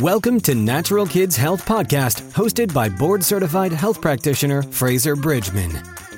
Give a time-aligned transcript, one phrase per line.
[0.00, 5.70] Welcome to Natural Kids Health Podcast, hosted by board certified health practitioner Fraser Bridgman.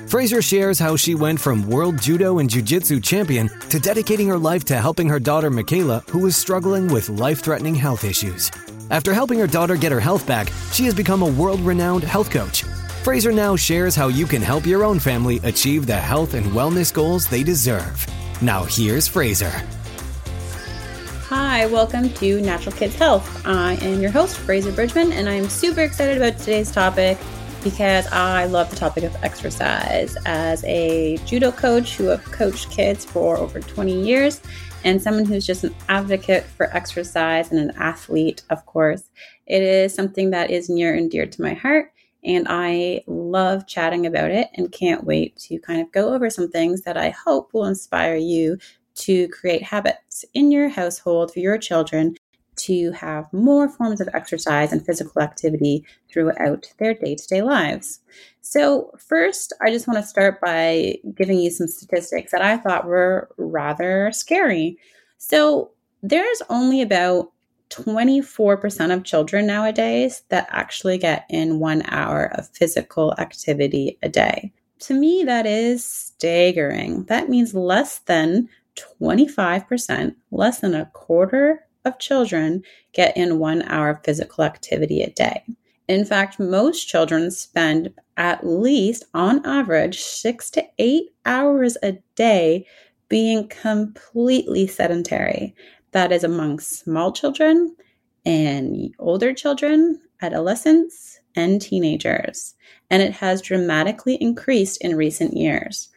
[0.07, 4.63] Fraser shares how she went from world judo and jiu-jitsu champion to dedicating her life
[4.65, 8.49] to helping her daughter Michaela, who was struggling with life-threatening health issues.
[8.89, 12.63] After helping her daughter get her health back, she has become a world-renowned health coach.
[13.03, 16.93] Fraser now shares how you can help your own family achieve the health and wellness
[16.93, 18.05] goals they deserve.
[18.41, 19.53] Now here's Fraser.
[21.29, 23.45] Hi, welcome to Natural Kids Health.
[23.45, 27.17] I am your host, Fraser Bridgman, and I'm super excited about today's topic
[27.65, 30.15] because I love the topic of exercise.
[30.25, 34.39] As a judo coach who have coached kids for over 20 years,
[34.85, 39.03] and someone who's just an advocate for exercise and an athlete, of course,
[39.47, 41.91] it is something that is near and dear to my heart.
[42.23, 46.49] And I love chatting about it and can't wait to kind of go over some
[46.49, 48.57] things that I hope will inspire you
[48.97, 52.15] to create habits in your household for your children
[52.57, 57.99] to have more forms of exercise and physical activity throughout their day to day lives.
[58.41, 62.85] So, first, I just want to start by giving you some statistics that I thought
[62.85, 64.77] were rather scary.
[65.17, 65.71] So,
[66.01, 67.31] there's only about
[67.69, 74.53] 24% of children nowadays that actually get in one hour of physical activity a day.
[74.79, 77.03] To me, that is staggering.
[77.05, 78.47] That means less than
[79.01, 85.09] 25%, less than a quarter of children get in one hour of physical activity a
[85.11, 85.43] day.
[85.87, 92.65] In fact, most children spend at least, on average, six to eight hours a day
[93.09, 95.55] being completely sedentary.
[95.91, 97.75] That is among small children
[98.25, 102.55] and older children, adolescents, and teenagers.
[102.89, 105.89] And it has dramatically increased in recent years.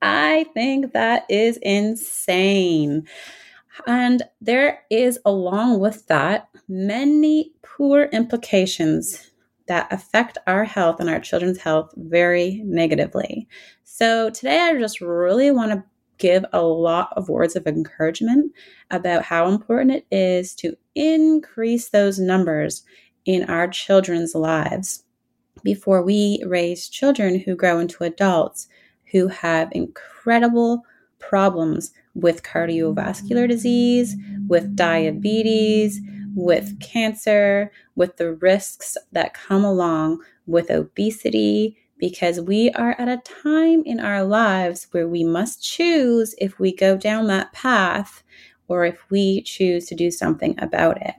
[0.00, 3.06] I think that is insane.
[3.86, 9.30] And there is, along with that, many poor implications
[9.66, 13.48] that affect our health and our children's health very negatively.
[13.84, 15.84] So, today I just really want to
[16.18, 18.52] give a lot of words of encouragement
[18.90, 22.84] about how important it is to increase those numbers
[23.24, 25.04] in our children's lives
[25.62, 28.68] before we raise children who grow into adults
[29.10, 30.84] who have incredible
[31.18, 34.16] problems with cardiovascular disease,
[34.48, 36.00] with diabetes,
[36.34, 43.22] with cancer, with the risks that come along with obesity, because we are at a
[43.42, 48.22] time in our lives where we must choose if we go down that path
[48.68, 51.14] or if we choose to do something about it.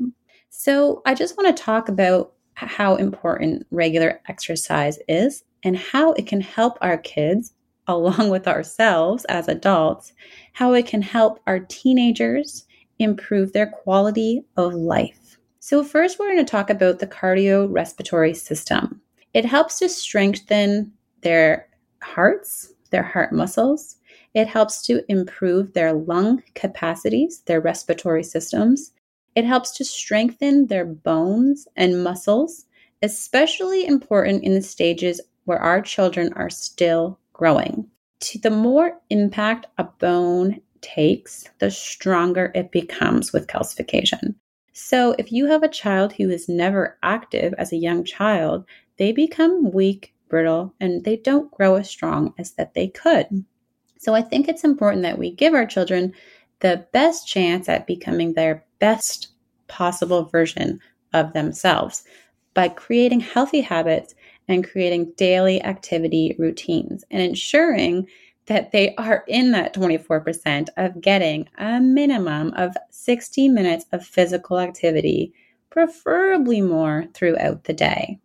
[0.50, 6.28] So, I just want to talk about how important regular exercise is and how it
[6.28, 7.54] can help our kids
[7.90, 10.14] along with ourselves as adults,
[10.54, 12.66] how it can help our teenagers
[13.00, 15.38] improve their quality of life.
[15.60, 19.02] So, first, we're going to talk about the cardiorespiratory system.
[19.34, 21.68] It helps to strengthen their
[22.02, 23.98] hearts, their heart muscles.
[24.34, 28.92] It helps to improve their lung capacities, their respiratory systems.
[29.36, 32.66] It helps to strengthen their bones and muscles,
[33.02, 37.90] especially important in the stages where our children are still growing.
[38.44, 44.36] The more impact a bone takes, the stronger it becomes with calcification.
[44.74, 48.66] So, if you have a child who is never active as a young child,
[48.98, 53.46] they become weak, brittle, and they don't grow as strong as that they could.
[53.98, 56.14] So, I think it's important that we give our children
[56.60, 59.30] the best chance at becoming their best
[59.70, 60.82] possible version
[61.14, 62.04] of themselves
[62.54, 64.14] by creating healthy habits
[64.50, 68.08] and creating daily activity routines and ensuring
[68.48, 74.60] that they are in that 24% of getting a minimum of 60 minutes of physical
[74.60, 75.32] activity,
[75.70, 78.20] preferably more throughout the day.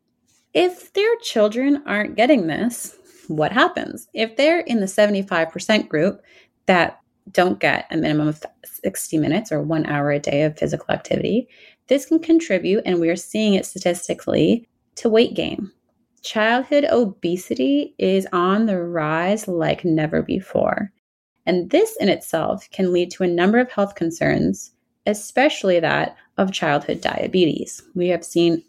[0.54, 2.96] If their children aren't getting this,
[3.28, 4.08] what happens?
[4.14, 6.22] If they're in the 75% group
[6.66, 10.86] that don't get a minimum of 60 minutes or one hour a day of physical
[10.88, 11.48] activity,
[11.88, 14.66] this can contribute, and we're seeing it statistically,
[14.96, 15.70] to weight gain.
[16.24, 20.90] Childhood obesity is on the rise like never before.
[21.44, 24.72] And this in itself can lead to a number of health concerns,
[25.04, 27.82] especially that of childhood diabetes.
[27.94, 28.64] We have seen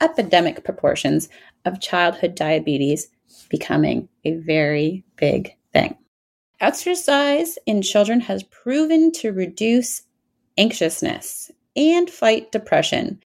[0.00, 1.28] epidemic proportions
[1.64, 3.08] of childhood diabetes
[3.48, 5.96] becoming a very big thing.
[6.60, 10.02] Exercise in children has proven to reduce
[10.56, 13.20] anxiousness and fight depression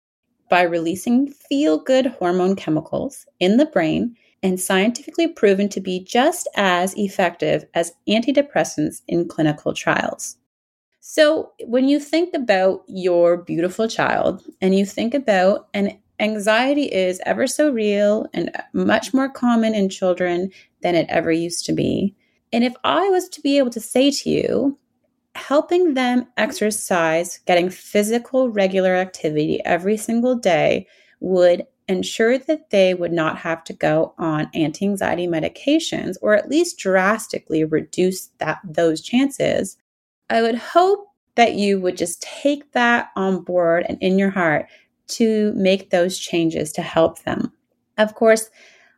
[0.53, 6.47] by releasing feel good hormone chemicals in the brain and scientifically proven to be just
[6.55, 10.37] as effective as antidepressants in clinical trials.
[10.99, 17.19] So, when you think about your beautiful child and you think about, and anxiety is
[17.25, 20.51] ever so real and much more common in children
[20.83, 22.15] than it ever used to be.
[22.51, 24.77] And if I was to be able to say to you,
[25.35, 30.87] helping them exercise, getting physical, regular activity every single day
[31.19, 36.77] would ensure that they would not have to go on anti-anxiety medications or at least
[36.77, 39.77] drastically reduce that those chances.
[40.29, 44.67] I would hope that you would just take that on board and in your heart
[45.07, 47.51] to make those changes to help them.
[47.97, 48.49] Of course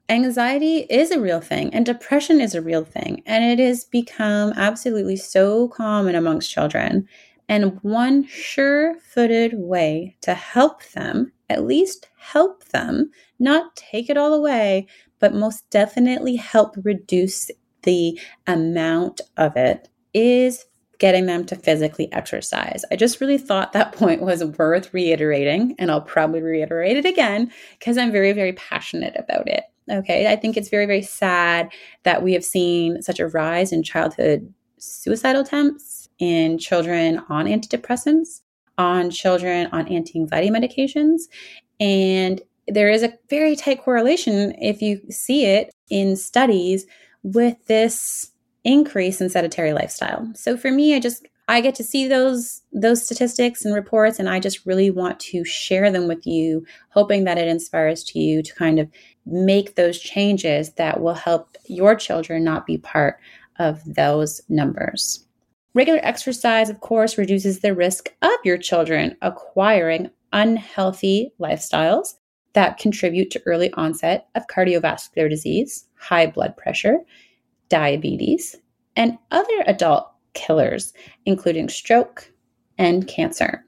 [0.10, 4.54] anxiety is a real thing and depression is a real thing and it has become
[4.56, 7.08] absolutely so common amongst children
[7.48, 14.18] and one sure footed way to help them, at least help them, not take it
[14.18, 14.88] all away,
[15.20, 17.52] but most definitely help reduce
[17.84, 20.66] the amount of it, is
[20.98, 22.84] getting them to physically exercise.
[22.92, 27.52] I just really thought that point was worth reiterating, and I'll probably reiterate it again
[27.78, 29.66] because I'm very, very passionate about it.
[29.92, 30.32] Okay.
[30.32, 31.70] I think it's very, very sad
[32.04, 38.42] that we have seen such a rise in childhood suicidal attempts in children on antidepressants,
[38.78, 41.24] on children on anti anxiety medications.
[41.80, 46.86] And there is a very tight correlation, if you see it in studies,
[47.24, 48.32] with this
[48.64, 50.32] increase in sedentary lifestyle.
[50.36, 54.30] So for me, I just I get to see those those statistics and reports and
[54.30, 58.42] I just really want to share them with you hoping that it inspires to you
[58.42, 58.90] to kind of
[59.26, 63.20] make those changes that will help your children not be part
[63.60, 65.26] of those numbers.
[65.74, 72.16] Regular exercise, of course, reduces the risk of your children acquiring unhealthy lifestyles
[72.54, 77.00] that contribute to early onset of cardiovascular disease, high blood pressure,
[77.70, 78.56] diabetes,
[78.96, 80.94] and other adult killers,
[81.26, 82.32] including stroke
[82.78, 83.66] and cancer.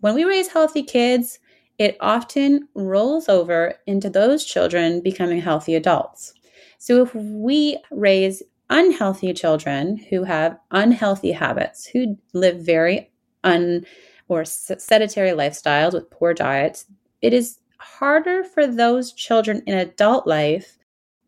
[0.00, 1.40] When we raise healthy kids,
[1.78, 6.32] it often rolls over into those children becoming healthy adults.
[6.78, 13.10] So if we raise unhealthy children who have unhealthy habits, who live very
[13.44, 13.84] un
[14.28, 16.86] or sedentary lifestyles with poor diets,
[17.22, 20.78] it is harder for those children in adult life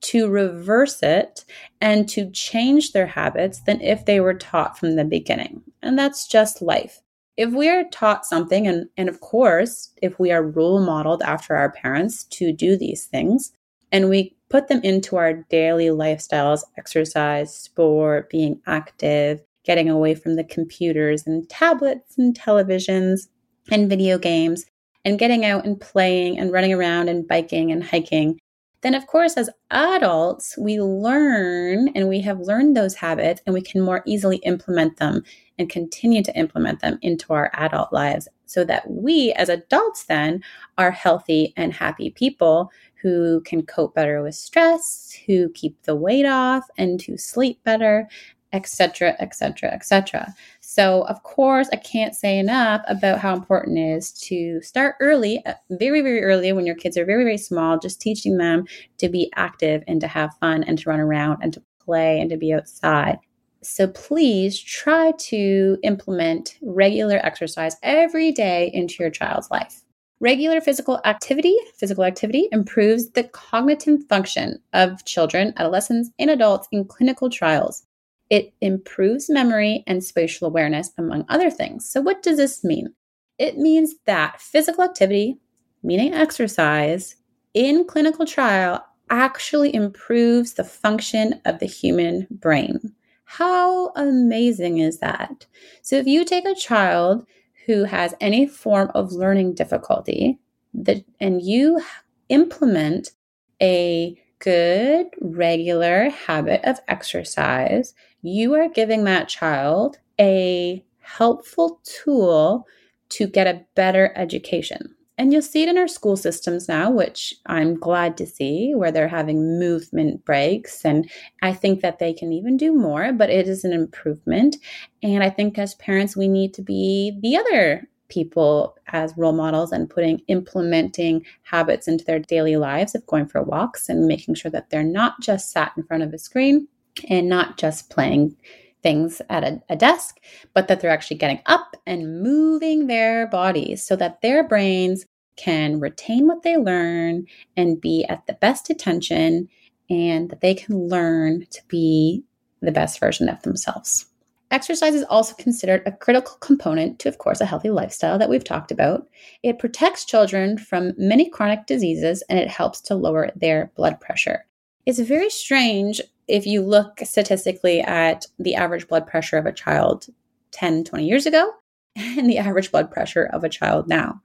[0.01, 1.45] to reverse it
[1.81, 5.63] and to change their habits than if they were taught from the beginning.
[5.83, 7.01] And that's just life.
[7.37, 11.55] If we are taught something, and, and of course, if we are role modeled after
[11.55, 13.53] our parents to do these things,
[13.93, 20.37] and we put them into our daily lifestyles exercise, sport, being active, getting away from
[20.37, 23.29] the computers and tablets and televisions
[23.71, 24.65] and video games,
[25.05, 28.39] and getting out and playing and running around and biking and hiking.
[28.81, 33.61] Then, of course, as adults, we learn and we have learned those habits and we
[33.61, 35.25] can more easily implement them
[35.59, 40.43] and continue to implement them into our adult lives so that we as adults then
[40.79, 42.71] are healthy and happy people
[43.03, 48.09] who can cope better with stress, who keep the weight off, and who sleep better,
[48.53, 50.35] etc., etc., etc.
[50.79, 55.45] So, of course, I can't say enough about how important it is to start early,
[55.45, 58.65] uh, very, very early when your kids are very, very small, just teaching them
[58.99, 62.31] to be active and to have fun and to run around and to play and
[62.31, 63.19] to be outside.
[63.61, 69.83] So, please try to implement regular exercise every day into your child's life.
[70.21, 76.85] Regular physical activity, physical activity improves the cognitive function of children, adolescents, and adults in
[76.85, 77.88] clinical trials.
[78.31, 81.89] It improves memory and spatial awareness, among other things.
[81.89, 82.95] So, what does this mean?
[83.39, 85.39] It means that physical activity,
[85.83, 87.17] meaning exercise,
[87.55, 92.93] in clinical trial actually improves the function of the human brain.
[93.25, 95.47] How amazing is that?
[95.83, 97.27] So, if you take a child
[97.67, 100.39] who has any form of learning difficulty
[100.75, 101.81] that, and you
[102.29, 103.13] implement
[103.61, 112.67] a good regular habit of exercise, you are giving that child a helpful tool
[113.11, 114.95] to get a better education.
[115.17, 118.93] And you'll see it in our school systems now, which I'm glad to see, where
[118.93, 120.85] they're having movement breaks.
[120.85, 121.11] And
[121.43, 124.57] I think that they can even do more, but it is an improvement.
[125.03, 129.73] And I think as parents, we need to be the other people as role models
[129.73, 134.51] and putting implementing habits into their daily lives of going for walks and making sure
[134.51, 136.69] that they're not just sat in front of a screen
[137.09, 138.37] and not just playing
[138.83, 140.21] things at a, a, desk,
[140.55, 145.05] but that they're actually getting up and moving their bodies so that their brains
[145.37, 147.27] can retain what they learn
[147.57, 149.49] and be at the best attention
[149.91, 152.23] and that they can learn to be
[152.61, 154.07] the best version of themselves.
[154.51, 158.45] Exercise is also considered a critical component to, of course, a healthy lifestyle that we've
[158.45, 159.07] talked about.
[159.43, 164.47] It protects children from many chronic diseases and it helps to lower their blood pressure.
[164.87, 170.07] It's very strange if you look statistically at the average blood pressure of a child
[170.53, 171.51] 10, 20 years ago
[171.97, 174.21] and the average blood pressure of a child now.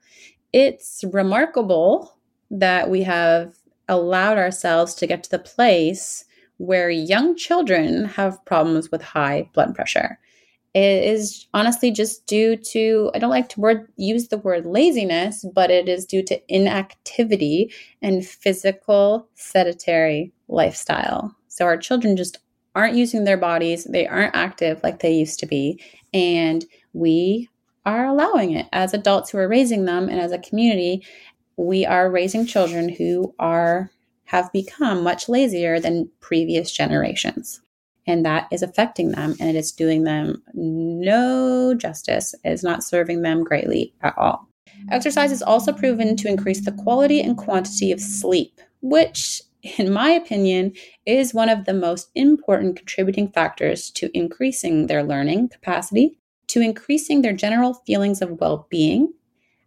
[0.52, 2.16] It's remarkable
[2.52, 3.56] that we have
[3.88, 6.26] allowed ourselves to get to the place
[6.58, 10.20] where young children have problems with high blood pressure.
[10.74, 15.46] It is honestly just due to, I don't like to word, use the word laziness,
[15.54, 21.36] but it is due to inactivity and physical sedentary lifestyle.
[21.54, 22.40] So our children just
[22.74, 25.80] aren't using their bodies, they aren't active like they used to be.
[26.12, 27.48] And we
[27.86, 31.06] are allowing it as adults who are raising them and as a community.
[31.56, 33.92] We are raising children who are
[34.26, 37.62] have become much lazier than previous generations.
[38.08, 42.34] And that is affecting them and it is doing them no justice.
[42.44, 44.50] It is not serving them greatly at all.
[44.90, 49.44] Exercise is also proven to increase the quality and quantity of sleep, which,
[49.78, 50.74] in my opinion,
[51.06, 57.22] is one of the most important contributing factors to increasing their learning capacity, to increasing
[57.22, 59.14] their general feelings of well being,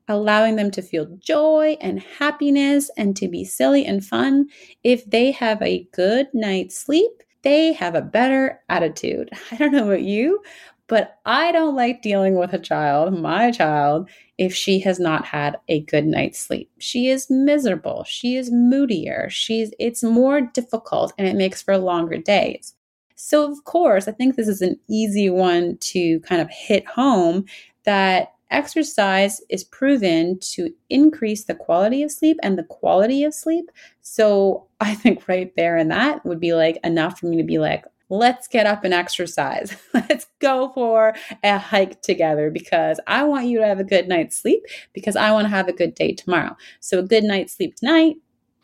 [0.08, 4.46] allowing them to feel joy and happiness and to be silly and fun.
[4.84, 9.30] If they have a good night's sleep, they have a better attitude.
[9.50, 10.42] I don't know about you,
[10.88, 15.58] but I don't like dealing with a child, my child, if she has not had
[15.68, 16.70] a good night's sleep.
[16.78, 18.04] She is miserable.
[18.04, 19.28] She is moodier.
[19.30, 22.74] She's it's more difficult and it makes for longer days.
[23.16, 27.46] So of course, I think this is an easy one to kind of hit home
[27.84, 33.70] that exercise is proven to increase the quality of sleep and the quality of sleep.
[34.02, 37.58] So I think right there and that would be like enough for me to be
[37.58, 39.76] like, let's get up and exercise.
[39.94, 44.36] let's go for a hike together because I want you to have a good night's
[44.36, 46.56] sleep because I want to have a good day tomorrow.
[46.80, 48.16] So a good night's sleep tonight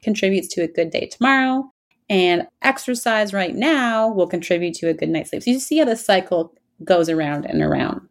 [0.02, 1.72] contributes to a good day tomorrow.
[2.08, 5.42] And exercise right now will contribute to a good night's sleep.
[5.42, 8.02] So you see how the cycle goes around and around.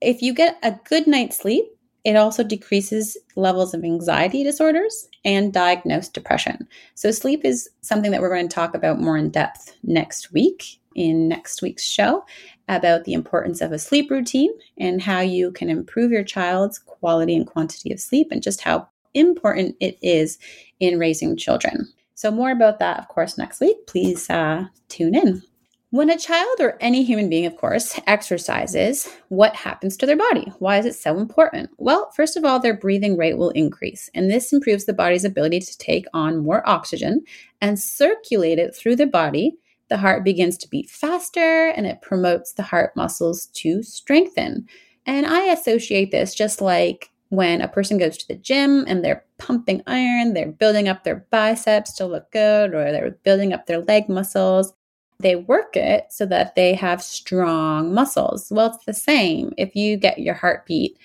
[0.00, 1.64] If you get a good night's sleep,
[2.08, 6.66] it also decreases levels of anxiety disorders and diagnosed depression.
[6.94, 10.80] So, sleep is something that we're going to talk about more in depth next week
[10.94, 12.24] in next week's show
[12.68, 17.36] about the importance of a sleep routine and how you can improve your child's quality
[17.36, 20.38] and quantity of sleep and just how important it is
[20.80, 21.86] in raising children.
[22.14, 23.86] So, more about that, of course, next week.
[23.86, 25.42] Please uh, tune in.
[25.90, 30.52] When a child or any human being, of course, exercises, what happens to their body?
[30.58, 31.70] Why is it so important?
[31.78, 35.60] Well, first of all, their breathing rate will increase, and this improves the body's ability
[35.60, 37.24] to take on more oxygen
[37.62, 39.56] and circulate it through the body.
[39.88, 44.68] The heart begins to beat faster and it promotes the heart muscles to strengthen.
[45.06, 49.24] And I associate this just like when a person goes to the gym and they're
[49.38, 53.80] pumping iron, they're building up their biceps to look good, or they're building up their
[53.80, 54.74] leg muscles
[55.20, 58.48] they work it so that they have strong muscles.
[58.50, 59.52] Well, it's the same.
[59.56, 60.96] If you get your heartbeat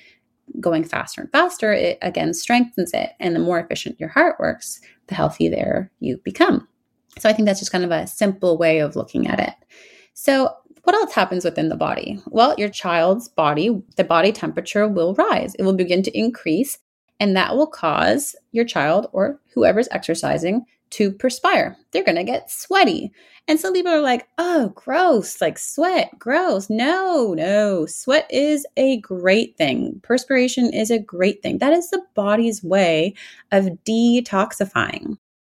[0.59, 3.11] going faster and faster, it again strengthens it.
[3.19, 6.67] And the more efficient your heart works, the healthier you become.
[7.17, 9.53] So I think that's just kind of a simple way of looking at it.
[10.13, 12.19] So, what else happens within the body?
[12.27, 15.55] Well, your child's body, the body temperature will rise.
[15.55, 16.77] It will begin to increase,
[17.21, 21.75] and that will cause your child or whoever's exercising to perspire.
[21.91, 23.11] They're going to get sweaty.
[23.47, 26.69] And some people are like, oh, gross, like sweat, gross.
[26.69, 29.99] No, no, sweat is a great thing.
[30.03, 31.57] Perspiration is a great thing.
[31.57, 33.15] That is the body's way
[33.51, 35.17] of detoxifying.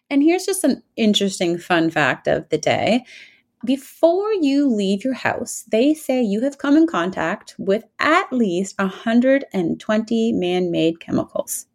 [0.10, 3.04] And here's just an interesting fun fact of the day.
[3.66, 8.78] Before you leave your house, they say you have come in contact with at least
[8.78, 11.66] 120 man made chemicals.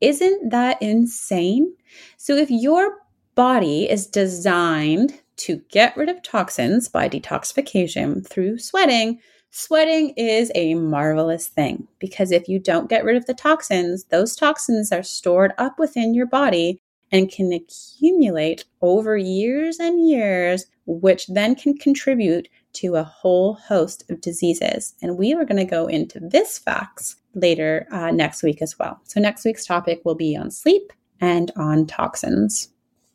[0.00, 1.74] Isn't that insane?
[2.16, 2.98] So, if your
[3.34, 10.74] body is designed to get rid of toxins by detoxification through sweating, sweating is a
[10.74, 15.52] marvelous thing because if you don't get rid of the toxins, those toxins are stored
[15.58, 22.48] up within your body and can accumulate over years and years, which then can contribute
[22.80, 24.94] to a whole host of diseases.
[25.02, 29.00] And we are going to go into this facts later uh, next week as well.
[29.04, 32.68] So, next week's topic will be on sleep and on toxins.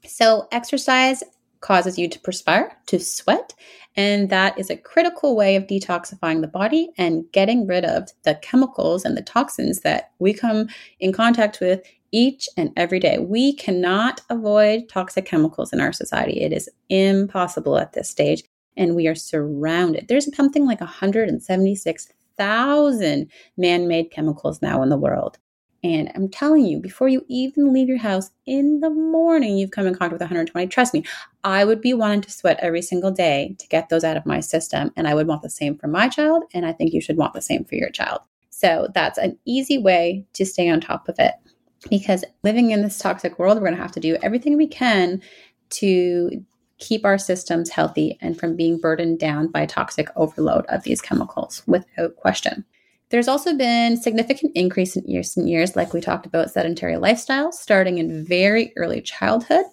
[0.05, 1.23] So, exercise
[1.61, 3.53] causes you to perspire, to sweat,
[3.95, 8.35] and that is a critical way of detoxifying the body and getting rid of the
[8.41, 10.67] chemicals and the toxins that we come
[10.99, 13.17] in contact with each and every day.
[13.17, 16.41] We cannot avoid toxic chemicals in our society.
[16.41, 18.43] It is impossible at this stage.
[18.77, 20.07] And we are surrounded.
[20.07, 25.39] There's something like 176,000 man made chemicals now in the world.
[25.83, 29.85] And I'm telling you, before you even leave your house in the morning, you've come
[29.85, 30.67] in contact with 120.
[30.67, 31.03] Trust me,
[31.43, 34.39] I would be wanting to sweat every single day to get those out of my
[34.39, 34.91] system.
[34.95, 36.45] And I would want the same for my child.
[36.53, 38.21] And I think you should want the same for your child.
[38.49, 41.33] So that's an easy way to stay on top of it.
[41.89, 45.21] Because living in this toxic world, we're going to have to do everything we can
[45.71, 46.45] to
[46.79, 51.63] keep our systems healthy and from being burdened down by toxic overload of these chemicals
[51.67, 52.65] without question.
[53.09, 57.99] There's also been significant increase in and years, like we talked about, sedentary lifestyle starting
[57.99, 59.65] in very early childhood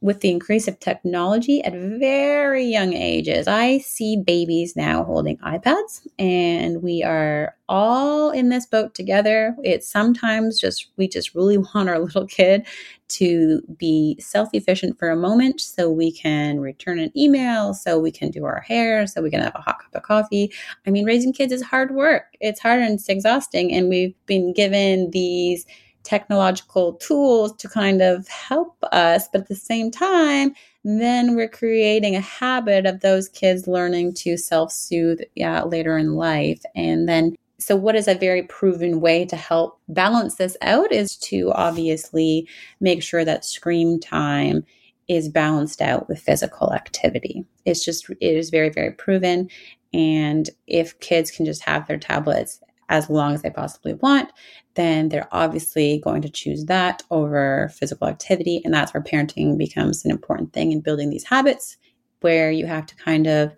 [0.00, 3.48] with the increase of technology at very young ages.
[3.48, 9.56] I see babies now holding iPads, and we are all in this boat together.
[9.64, 12.66] It's sometimes just, we just really want our little kid
[13.08, 18.10] to be self efficient for a moment so we can return an email, so we
[18.10, 20.52] can do our hair, so we can have a hot cup of coffee.
[20.86, 24.52] I mean, raising kids is hard work, it's hard and it's exhausting, and we've been
[24.52, 25.66] given these
[26.06, 29.28] technological tools to kind of help us.
[29.28, 34.36] But at the same time, then we're creating a habit of those kids learning to
[34.36, 36.62] self soothe yeah, later in life.
[36.76, 41.16] And then, so what is a very proven way to help balance this out is
[41.16, 42.48] to obviously
[42.80, 44.64] make sure that screen time
[45.08, 47.44] is balanced out with physical activity.
[47.64, 49.50] It's just, it is very, very proven.
[49.92, 54.30] And if kids can just have their tablets as long as they possibly want,
[54.74, 58.60] then they're obviously going to choose that over physical activity.
[58.64, 61.76] And that's where parenting becomes an important thing in building these habits,
[62.20, 63.54] where you have to kind of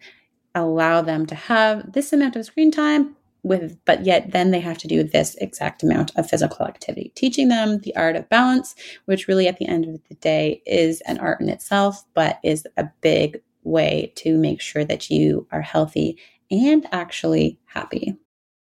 [0.55, 4.79] allow them to have this amount of screen time with but yet then they have
[4.79, 9.29] to do this exact amount of physical activity teaching them the art of balance which
[9.29, 12.89] really at the end of the day is an art in itself but is a
[13.01, 16.19] big way to make sure that you are healthy
[16.51, 18.17] and actually happy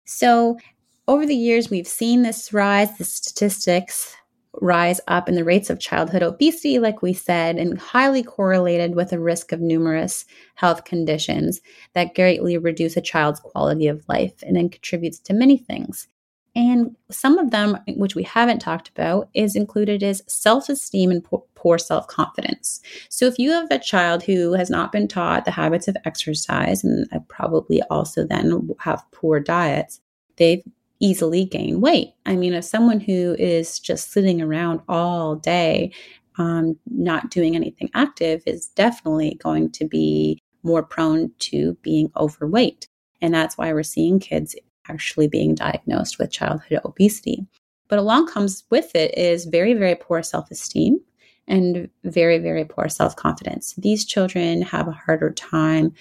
[0.04, 0.58] so,
[1.06, 4.16] over the years, we've seen this rise, the statistics
[4.60, 9.10] rise up in the rates of childhood obesity, like we said, and highly correlated with
[9.10, 10.24] the risk of numerous
[10.54, 11.60] health conditions
[11.94, 16.08] that greatly reduce a child's quality of life and then contributes to many things.
[16.56, 21.24] And some of them, which we haven't talked about, is included as self esteem and
[21.54, 22.80] poor self confidence.
[23.08, 26.84] So, if you have a child who has not been taught the habits of exercise
[26.84, 30.00] and probably also then have poor diets,
[30.36, 30.62] they've
[31.00, 32.14] easily gain weight.
[32.24, 35.92] I mean, if someone who is just sitting around all day,
[36.38, 42.88] um, not doing anything active, is definitely going to be more prone to being overweight.
[43.20, 44.54] And that's why we're seeing kids
[44.88, 47.46] actually being diagnosed with childhood obesity.
[47.88, 51.00] But along comes with it is very, very poor self esteem
[51.46, 53.74] and very, very poor self confidence.
[53.76, 55.92] These children have a harder time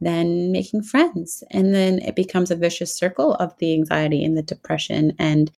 [0.00, 1.44] than making friends.
[1.50, 5.50] And then it becomes a vicious circle of the anxiety and the depression and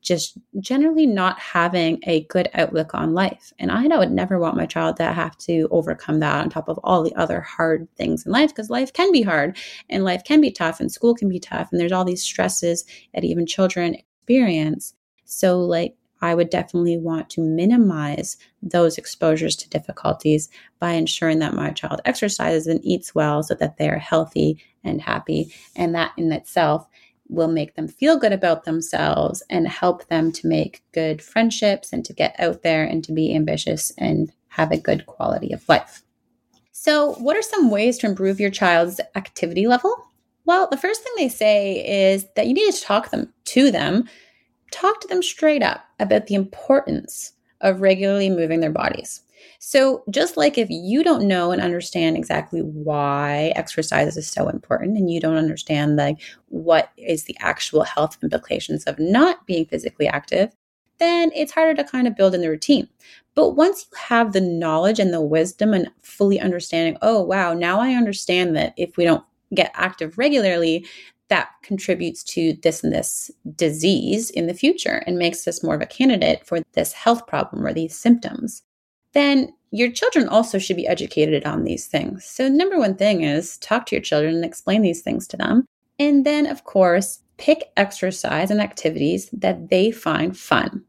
[0.00, 3.52] just generally not having a good outlook on life.
[3.58, 6.78] And I would never want my child to have to overcome that on top of
[6.82, 9.56] all the other hard things in life because life can be hard
[9.88, 12.84] and life can be tough and school can be tough and there's all these stresses
[13.14, 14.94] that even children experience.
[15.24, 21.54] So like I would definitely want to minimize those exposures to difficulties by ensuring that
[21.54, 25.52] my child exercises and eats well so that they are healthy and happy.
[25.76, 26.86] And that in itself
[27.30, 32.04] will make them feel good about themselves and help them to make good friendships and
[32.04, 36.02] to get out there and to be ambitious and have a good quality of life.
[36.72, 39.94] So, what are some ways to improve your child's activity level?
[40.44, 44.08] Well, the first thing they say is that you need to talk them to them
[44.70, 49.22] talk to them straight up about the importance of regularly moving their bodies.
[49.58, 54.96] So, just like if you don't know and understand exactly why exercise is so important
[54.96, 60.06] and you don't understand like what is the actual health implications of not being physically
[60.06, 60.52] active,
[60.98, 62.88] then it's harder to kind of build in the routine.
[63.34, 67.80] But once you have the knowledge and the wisdom and fully understanding, oh wow, now
[67.80, 69.24] I understand that if we don't
[69.54, 70.86] get active regularly,
[71.30, 75.80] that contributes to this and this disease in the future and makes us more of
[75.80, 78.62] a candidate for this health problem or these symptoms,
[79.12, 82.24] then your children also should be educated on these things.
[82.24, 85.64] So, number one thing is talk to your children and explain these things to them.
[85.98, 90.84] And then, of course, pick exercise and activities that they find fun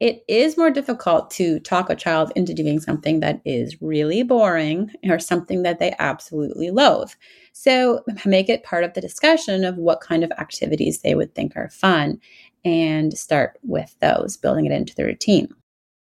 [0.00, 4.90] it is more difficult to talk a child into doing something that is really boring
[5.04, 7.10] or something that they absolutely loathe.
[7.52, 11.54] So make it part of the discussion of what kind of activities they would think
[11.54, 12.18] are fun
[12.64, 15.54] and start with those, building it into the routine.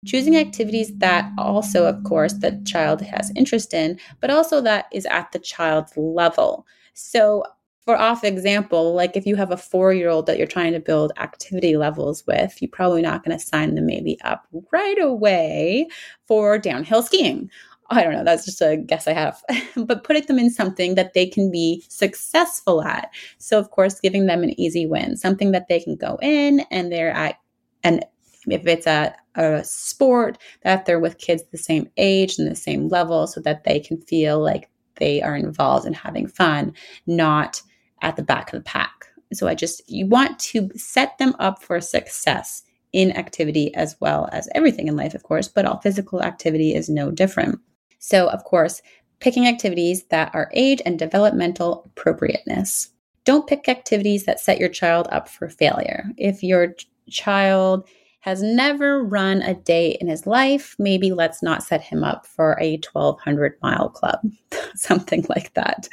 [0.04, 5.06] Choosing activities that also, of course, the child has interest in, but also that is
[5.06, 6.66] at the child's level.
[6.94, 7.44] So,
[7.84, 10.80] for off example, like if you have a four year old that you're trying to
[10.80, 15.86] build activity levels with, you're probably not going to sign them maybe up right away
[16.26, 17.48] for downhill skiing.
[17.90, 19.40] I don't know, that's just a guess I have,
[19.76, 23.10] but putting them in something that they can be successful at.
[23.38, 26.90] So, of course, giving them an easy win, something that they can go in and
[26.90, 27.36] they're at,
[27.84, 28.04] and
[28.52, 32.88] if it's a, a sport, that they're with kids the same age and the same
[32.88, 36.72] level so that they can feel like they are involved in having fun,
[37.06, 37.60] not
[38.02, 39.06] at the back of the pack.
[39.32, 44.28] So I just, you want to set them up for success in activity as well
[44.32, 47.58] as everything in life, of course, but all physical activity is no different.
[47.98, 48.80] So, of course,
[49.20, 52.90] picking activities that are age and developmental appropriateness.
[53.24, 56.04] Don't pick activities that set your child up for failure.
[56.16, 56.74] If your
[57.10, 57.88] child
[58.26, 62.58] has never run a day in his life, maybe let's not set him up for
[62.60, 64.18] a 1200 mile club,
[64.74, 65.88] something like that.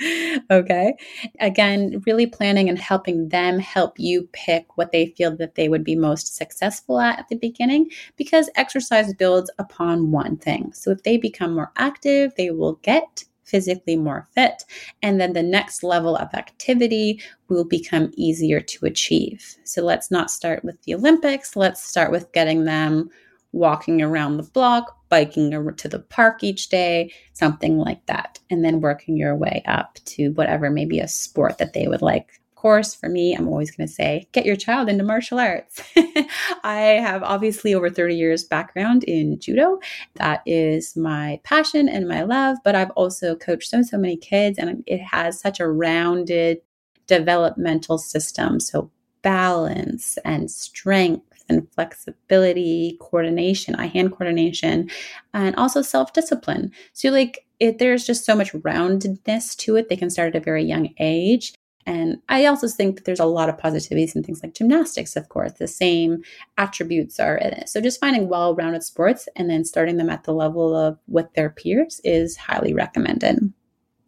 [0.50, 0.96] Okay.
[1.40, 5.84] Again, really planning and helping them help you pick what they feel that they would
[5.84, 10.74] be most successful at at the beginning because exercise builds upon one thing.
[10.74, 14.64] So if they become more active, they will get physically more fit.
[15.02, 19.56] And then the next level of activity will become easier to achieve.
[19.64, 21.56] So let's not start with the Olympics.
[21.56, 23.10] Let's start with getting them
[23.52, 28.40] walking around the block, biking to the park each day, something like that.
[28.50, 32.42] And then working your way up to whatever, maybe a sport that they would like
[32.64, 35.82] course, for me, I'm always going to say get your child into martial arts.
[36.64, 39.80] I have obviously over 30 years background in judo.
[40.16, 44.58] That is my passion and my love, but I've also coached so, so many kids
[44.58, 46.60] and it has such a rounded
[47.06, 48.62] developmental system.
[48.62, 48.90] So
[49.24, 54.90] balance and strength and flexibility, coordination, eye hand coordination,
[55.34, 56.72] and also self discipline.
[56.94, 59.90] So, like, it, there's just so much roundedness to it.
[59.90, 61.54] They can start at a very young age.
[61.86, 65.30] And I also think that there's a lot of positivities in things like gymnastics, of
[65.30, 65.54] course.
[65.54, 66.24] The same
[66.58, 67.70] attributes are in it.
[67.70, 71.34] So just finding well rounded sports and then starting them at the level of with
[71.34, 73.54] their peers is highly recommended.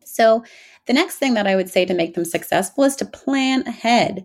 [0.03, 0.43] So
[0.85, 4.23] the next thing that I would say to make them successful is to plan ahead.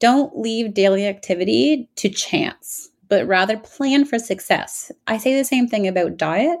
[0.00, 4.90] Don't leave daily activity to chance, but rather plan for success.
[5.06, 6.58] I say the same thing about diet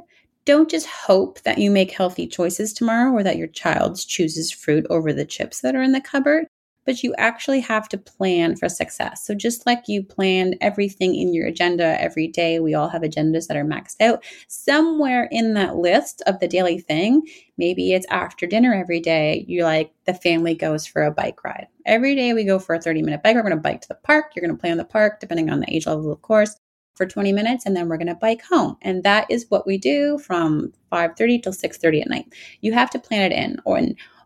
[0.48, 4.86] don't just hope that you make healthy choices tomorrow or that your child chooses fruit
[4.88, 6.46] over the chips that are in the cupboard,
[6.86, 9.26] but you actually have to plan for success.
[9.26, 13.46] So, just like you plan everything in your agenda every day, we all have agendas
[13.48, 14.24] that are maxed out.
[14.46, 17.20] Somewhere in that list of the daily thing,
[17.58, 21.66] maybe it's after dinner every day, you're like, the family goes for a bike ride.
[21.84, 23.36] Every day we go for a 30 minute bike.
[23.36, 24.32] We're going to bike to the park.
[24.34, 26.56] You're going to play on the park, depending on the age level, of course
[26.98, 28.76] for 20 minutes and then we're going to bike home.
[28.82, 32.34] And that is what we do from 5.30 till 6.30 at night.
[32.60, 33.80] You have to plan it in or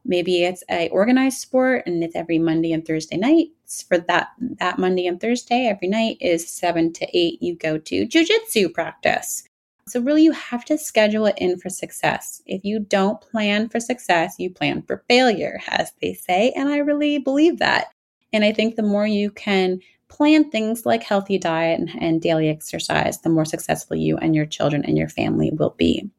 [0.05, 3.83] maybe it's a organized sport and it's every monday and thursday nights.
[3.83, 8.07] For that that monday and thursday every night is 7 to 8 you go to
[8.07, 9.45] jiu-jitsu practice.
[9.87, 12.41] So really you have to schedule it in for success.
[12.47, 16.79] If you don't plan for success you plan for failure as they say and i
[16.79, 17.93] really believe that.
[18.33, 19.81] And i think the more you can
[20.13, 24.45] plan things like healthy diet and, and daily exercise, the more successful you and your
[24.45, 26.11] children and your family will be.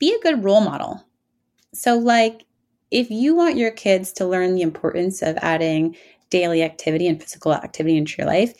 [0.00, 1.04] Be a good role model.
[1.72, 2.44] So, like,
[2.90, 5.94] if you want your kids to learn the importance of adding
[6.30, 8.52] daily activity and physical activity into your life,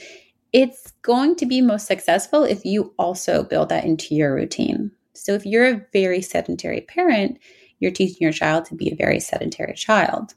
[0.53, 4.93] it's going to be most successful if you also build that into your routine.
[5.15, 7.39] So, if you're a very sedentary parent,
[7.81, 10.35] you're teaching your child to be a very sedentary child.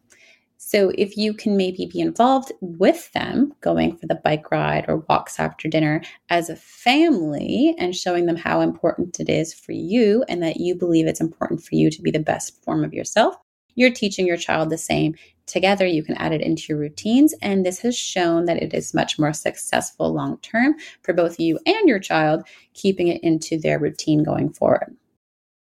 [0.65, 5.03] So if you can maybe be involved with them going for the bike ride or
[5.09, 10.23] walks after dinner as a family and showing them how important it is for you
[10.29, 13.35] and that you believe it's important for you to be the best form of yourself,
[13.75, 15.15] you're teaching your child the same.
[15.47, 17.35] Together, you can add it into your routines.
[17.41, 21.59] And this has shown that it is much more successful long term for both you
[21.65, 24.95] and your child, keeping it into their routine going forward.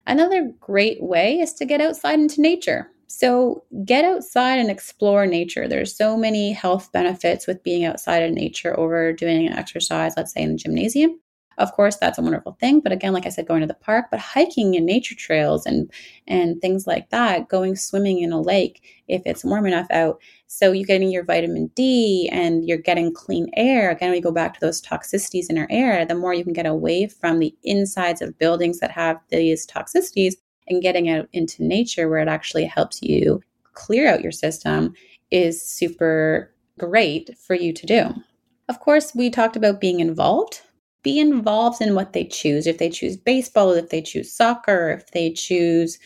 [0.07, 2.92] Another great way is to get outside into nature.
[3.13, 5.69] So get outside and explore nature.
[5.69, 10.33] There's so many health benefits with being outside in nature over doing an exercise, let's
[10.33, 11.21] say in the gymnasium.
[11.59, 12.81] Of course, that's a wonderful thing.
[12.81, 15.93] But again, like I said, going to the park, but hiking in nature trails and
[16.27, 20.19] and things like that, going swimming in a lake if it's warm enough out.
[20.47, 23.91] So you're getting your vitamin D and you're getting clean air.
[23.91, 26.07] Again, we go back to those toxicities in our air.
[26.07, 30.37] The more you can get away from the insides of buildings that have these toxicities,
[30.73, 33.41] and getting out into nature where it actually helps you
[33.75, 34.95] clear out your system
[35.31, 38.15] is super great for you to do.
[38.69, 40.63] Of course, we talked about being involved.
[41.03, 42.67] be involved in what they choose.
[42.67, 45.99] If they choose baseball, if they choose soccer, if they choose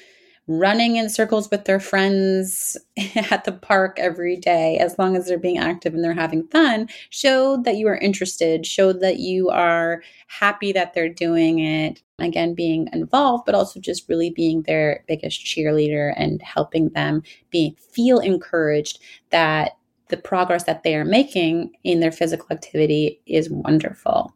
[0.49, 2.77] running in circles with their friends
[3.31, 6.89] at the park every day, as long as they're being active and they're having fun,
[7.11, 12.03] showed that you are interested, showed that you are happy that they're doing it.
[12.19, 17.77] Again, being involved, but also just really being their biggest cheerleader and helping them be
[17.93, 19.73] feel encouraged that
[20.09, 24.36] the progress that they are making in their physical activity is wonderful.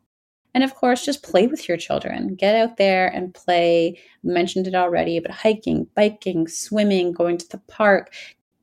[0.54, 2.34] And of course, just play with your children.
[2.34, 3.98] Get out there and play.
[4.22, 8.12] mentioned it already, but hiking, biking, swimming, going to the park,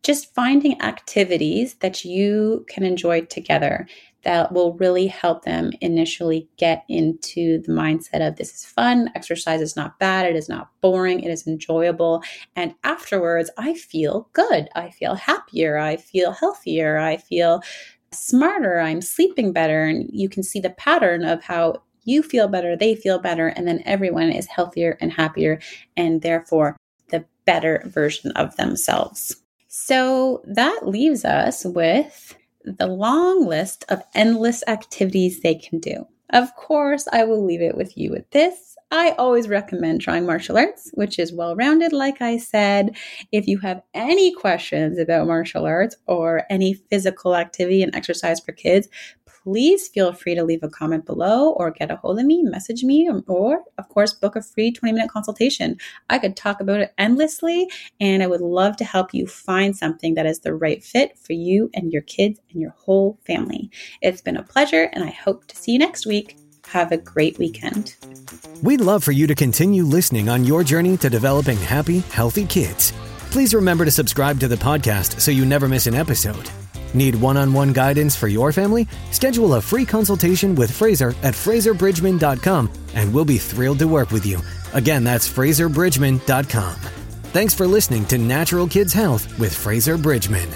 [0.04, 3.88] just finding activities that you can enjoy together
[4.28, 9.62] that will really help them initially get into the mindset of this is fun, exercise
[9.62, 12.22] is not bad, it is not boring, it is enjoyable.
[12.56, 14.68] And afterwards, I feel good.
[14.76, 17.62] I feel happier, I feel healthier, I feel
[18.18, 19.84] smarter, I'm sleeping better.
[19.84, 23.68] And you can see the pattern of how you feel better, they feel better, and
[23.68, 25.60] then everyone is healthier and happier,
[25.98, 26.78] and therefore
[27.10, 29.36] the better version of themselves.
[29.68, 36.08] So that leaves us with the long list of endless activities they can do.
[36.32, 38.76] Of course, I will leave it with you with this.
[38.92, 42.96] I always recommend trying martial arts, which is well rounded, like I said.
[43.32, 48.54] If you have any questions about martial arts or any physical activity and exercise for
[48.54, 48.88] kids,
[49.48, 52.84] please feel free to leave a comment below or get a hold of me, message
[52.84, 55.78] me, or, of course, book a free 20 minute consultation.
[56.10, 57.70] I could talk about it endlessly,
[58.02, 61.32] and I would love to help you find something that is the right fit for
[61.32, 63.72] you and your kids and your whole family.
[64.02, 66.36] It's been a pleasure, and I hope to see you next week.
[66.68, 67.96] Have a great weekend.
[68.62, 72.92] We'd love for you to continue listening on your journey to developing happy, healthy kids.
[73.32, 76.50] Please remember to subscribe to the podcast so you never miss an episode.
[76.94, 78.88] Need one on one guidance for your family?
[79.12, 84.26] Schedule a free consultation with Fraser at FraserBridgman.com and we'll be thrilled to work with
[84.26, 84.40] you.
[84.74, 86.76] Again, that's FraserBridgman.com.
[87.34, 90.50] Thanks for listening to Natural Kids Health with Fraser Bridgman.